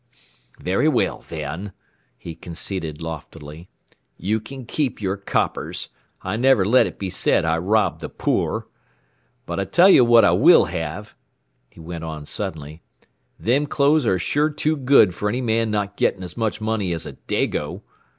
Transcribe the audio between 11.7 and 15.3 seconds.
went on suddenly. "Them clothes are sure too good for